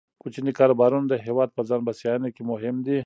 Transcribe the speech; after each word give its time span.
کوچني 0.21 0.51
کاروبارونه 0.59 1.05
د 1.09 1.13
هیواد 1.25 1.49
په 1.57 1.61
ځان 1.69 1.81
بسیاینه 1.87 2.29
کې 2.35 2.41
مهم 2.51 2.75
دي. 2.85 2.97